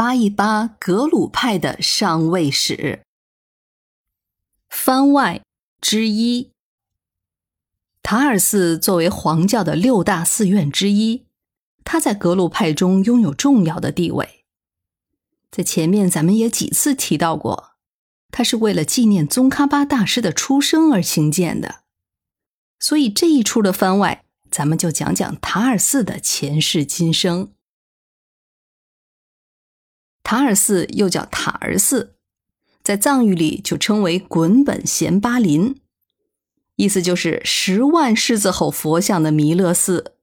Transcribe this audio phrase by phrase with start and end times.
[0.00, 3.02] 扒一扒格鲁派的上位史。
[4.70, 5.42] 番外
[5.78, 6.52] 之一，
[8.02, 11.26] 塔尔寺作为黄教的六大寺院之一，
[11.84, 14.46] 它在格鲁派中拥有重要的地位。
[15.50, 17.72] 在前面咱们也几次提到过，
[18.30, 21.80] 它是为了纪念宗喀巴大师的出生而兴建的。
[22.78, 27.52] 所以这一出的番外，咱们就讲讲塔尔寺的前世今生。
[30.30, 32.14] 塔尔寺又叫塔儿寺，
[32.84, 35.80] 在藏语里就称为滚本贤巴林，
[36.76, 40.14] 意思就是十万狮子吼佛像的弥勒寺。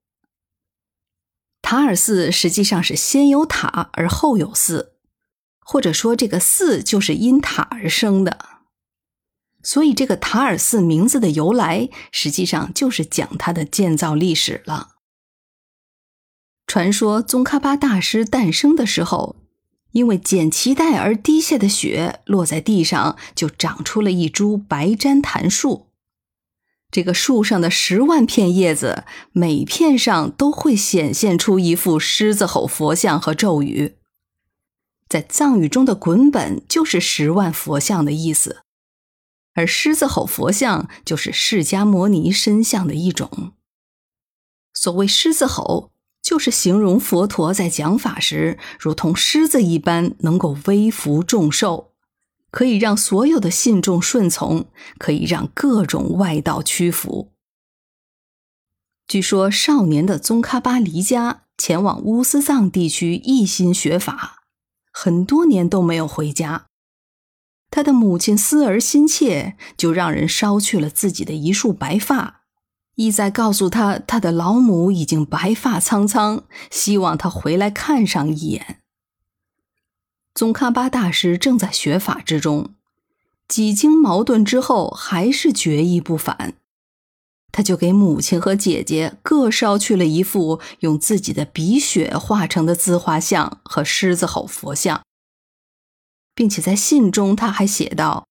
[1.62, 4.93] 塔尔寺实际上是先有塔而后有寺，
[5.59, 8.62] 或者说这个寺就是因塔而生的。
[9.62, 14.95] 所以这个塔尔寺名字的由来，实际上就是讲它的建造历史了。
[16.65, 19.37] 传说宗喀巴大师诞生的时候。
[19.97, 25.87] 因为剪脐带而滴下的血落在地上，就长出了一株白毡檀树。
[26.91, 33.95] 这个树上的十万片叶子，每片上都会显现出一副狮子吼佛像和咒语。
[35.09, 38.61] 在藏语中的“滚本”就是十万佛像的意思，
[39.55, 43.54] 而狮子吼佛像就是释迦摩尼身像的一种。
[44.76, 45.91] 所谓狮子吼。
[46.27, 51.93] 就是形容佛陀在讲法时，如同狮子一般，能够威服众兽，
[52.51, 54.65] 可以让所有的信众顺从，
[54.98, 57.31] 可以让各种外道屈服。
[59.07, 64.39] 据说少年的宗喀巴离家前往乌斯藏地区一心学法，
[64.91, 66.66] 很多年都没有回家。
[67.72, 72.37] 他的母亲思儿心切，就让人烧去了自己的一束白发。
[72.97, 78.81] 意在告诉他，他的老母已经白发苍苍，希望他回来看上一眼。
[80.34, 82.73] 宗喀巴大师正在学法之中，
[83.47, 86.55] 几经矛盾之后，还是决意不返。
[87.51, 95.03] 他就给母亲和姐姐各烧去了一幅用自己的鼻血画成的自画像和狮子吼佛像，
[96.33, 98.25] 并且在信中他还写道。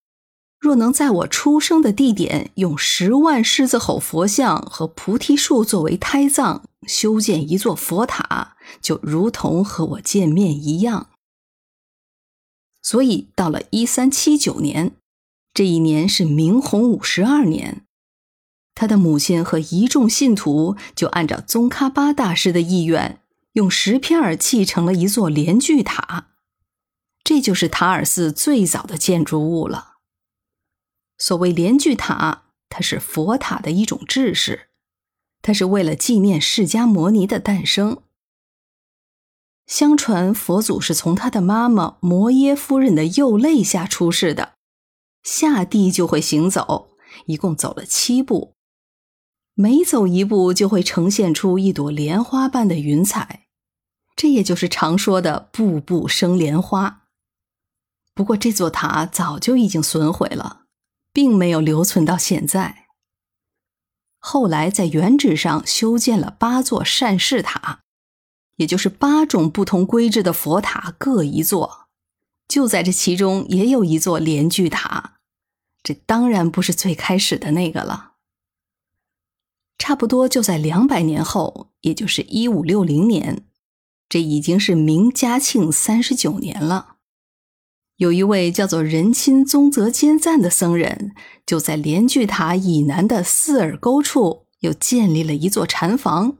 [0.59, 11.09] 若能在我出生的地点用十万狮子吼佛像和菩提树作为胎藏，修建一座佛塔，就如同和我见面一样。
[12.81, 14.93] 所以，到了一三七九年，
[15.53, 17.85] 这一年是明洪武十二年，
[18.73, 23.21] 他的母亲和一众信徒就按照宗喀巴大师的意愿，
[23.53, 26.29] 用石片儿砌成了一座莲聚塔。
[27.23, 29.96] 这就是塔尔寺最早的建筑物了。
[31.17, 34.69] 所谓莲聚塔，它是佛塔的一种制式，
[35.41, 38.03] 它是为了纪念释迦摩尼的诞生。
[39.65, 44.53] 相传佛祖是从他的妈妈摩耶夫人的右肋下出世的，
[45.23, 46.91] 下地就会行走，
[47.25, 48.53] 一共走了七步，
[49.55, 53.47] 每走一步就会呈现出一朵莲花般的云彩，
[54.15, 57.07] 这也就是常说的“步步生莲花”。
[58.15, 60.66] 不过这座塔早就已经损毁了。
[61.17, 62.89] 并没有留存到现在。
[64.19, 67.79] 后来在原址上修建了八座善事塔，
[68.57, 71.87] 也就是八种不同规制的佛塔各一座。
[72.47, 75.15] 就在这其中，也有一座莲聚塔。
[75.81, 78.17] 这当然不是最开始的那个了。
[79.79, 83.47] 差不多就在两百年后，也就是一五六零年，
[84.07, 86.96] 这已经是明嘉庆三十九年了。
[87.97, 91.13] 有一位叫做仁钦宗泽坚赞的僧人，
[91.45, 96.37] 就在莲聚塔以南的四耳沟处，又建立了一座禅房。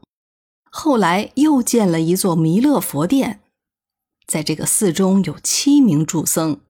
[0.70, 3.40] 后来又建了一座弥勒佛殿，
[4.24, 6.60] 在这个寺中有七名住僧，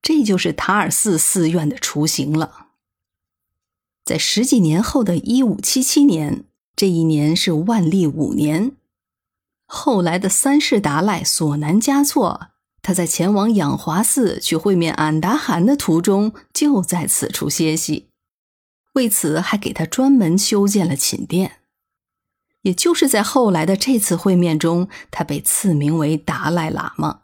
[0.00, 2.68] 这就是塔尔寺寺院的雏形了。
[4.02, 6.44] 在十几年后的一五七七年，
[6.74, 8.72] 这一年是万历五年，
[9.66, 12.48] 后来的三世达赖索南嘉措。
[12.86, 18.06] 他在前往养华寺去会面俺答汗的途中，就在此处歇息，
[18.92, 21.58] 为此还给他专门修建了寝殿。
[22.62, 27.22] 也就是在后来的这次会面中，他被赐名为达赖喇嘛。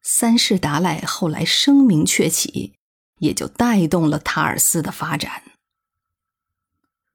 [0.00, 2.74] 三世达赖后来声名鹊起，
[3.18, 5.42] 也就带动了塔尔寺的发展。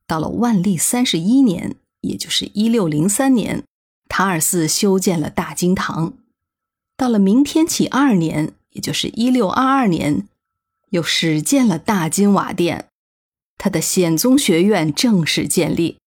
[0.05, 3.63] 到了万历三十一年，也就是一六零三年，
[4.09, 6.15] 塔尔寺修建了大经堂。
[7.01, 10.27] 到了明天启二年，也就是一六二二年，
[10.91, 12.89] 又始建了大金瓦殿，
[13.57, 15.97] 他的显宗学院正式建立。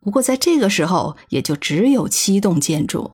[0.00, 3.12] 不过在这个时候，也就只有七栋建筑。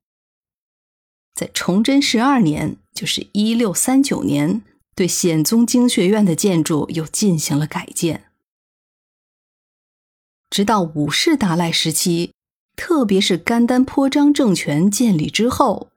[1.35, 4.63] 在崇祯十二年，就是一六三九年，
[4.95, 8.25] 对显宗经学院的建筑又进行了改建。
[10.49, 12.31] 直到五世达赖时期，
[12.75, 15.91] 特别是甘丹颇章政权建立之后，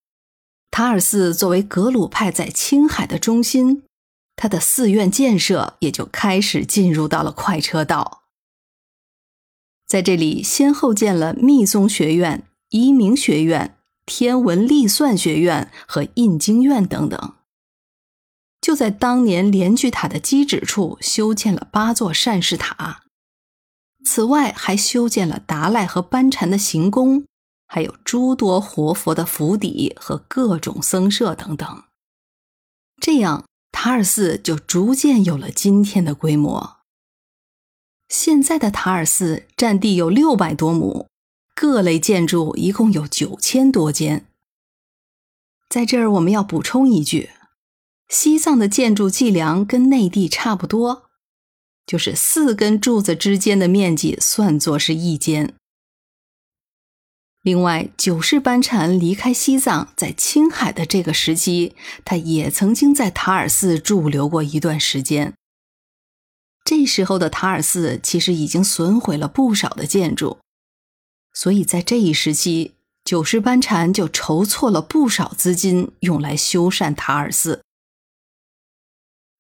[0.71, 3.83] 塔尔寺作为格鲁派在青海的中心，
[4.37, 8.23] 它的寺院建设也就开始进入到了快车道。
[9.87, 17.35] 在这里，先后建了密宗学院、移民学院、天文历算学院和印经院等等。
[18.61, 23.05] 就在当年莲聚塔的基址处修建了八座善事塔。
[24.05, 27.25] 此外，还修建了达赖和班禅的行宫，
[27.69, 31.85] 还有诸多活佛的府邸和各种僧舍等等。
[33.01, 36.79] 这样，塔尔寺就逐渐有了今天的规模。
[38.09, 41.07] 现在的塔尔寺占地有六百多亩，
[41.55, 44.27] 各类建筑一共有九千多间。
[45.69, 47.31] 在这儿，我们要补充一句：
[48.09, 51.05] 西藏的建筑计量跟内地差不多。
[51.87, 55.55] 就是四根柱子之间的面积算作是一间。
[57.49, 61.75] 另外，九世班禅离开西藏，在青海的这个时期，
[62.05, 65.33] 他也曾经在塔尔寺驻留过一段时间。
[66.63, 70.41] 这时候的塔尔寺其实已经损毁了不少的建筑，
[71.33, 77.63] 所以在这一时期，九世班禅就筹措了不少资金，用来修缮塔尔寺。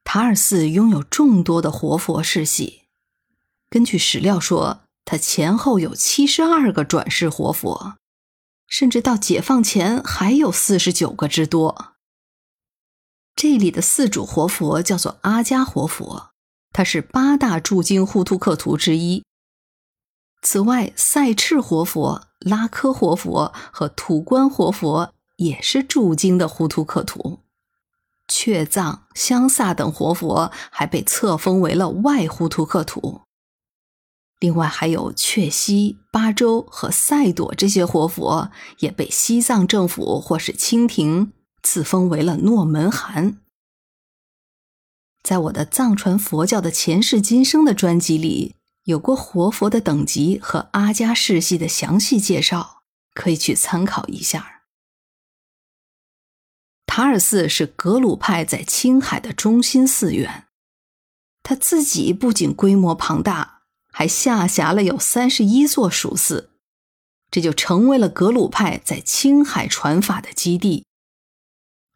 [0.02, 2.84] 塔尔寺拥有众多的活佛世系，
[3.68, 7.97] 根据史料说，它前后有七十二个转世活佛，
[8.78, 11.96] 甚至到解放前还有四十九个之多。
[13.34, 16.30] 这里的四主活佛叫做阿伽活佛，
[16.72, 19.24] 他是八大驻京呼图克图之一。
[20.42, 27.40] 此外，赛赤活佛、拉科活佛和土官活佛也是驻京的呼图克图。
[28.28, 33.22] 确藏、香萨等活佛还被册封为了外呼图克图。
[34.40, 41.32] 另外，还有确西、巴州和赛朵这些活佛也被西藏政府或是清廷
[41.62, 43.38] 赐封为了诺门罕。
[45.24, 48.54] 在我的藏传佛教的前世今生的专辑里，
[48.84, 52.82] 有过活佛的等级和阿加世系的详细介绍，
[53.14, 54.62] 可以去参考一下。
[56.86, 60.46] 塔尔寺是格鲁派在青海的中心寺院，
[61.42, 63.57] 它自己不仅规模庞大，
[63.98, 66.50] 还下辖了有三十一座属寺，
[67.32, 70.86] 这就成为了格鲁派在青海传法的基地。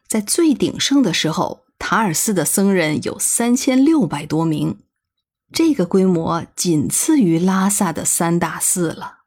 [0.09, 4.79] 在最鼎盛的时候，塔尔寺的僧人有三千六百多名，
[5.53, 9.19] 这个规模仅次于拉萨的三大寺了。